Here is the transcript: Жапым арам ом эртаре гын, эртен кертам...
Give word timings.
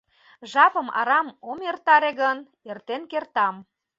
Жапым 0.51 0.87
арам 0.99 1.27
ом 1.49 1.59
эртаре 1.69 2.11
гын, 2.21 2.37
эртен 2.69 3.01
кертам... 3.11 3.55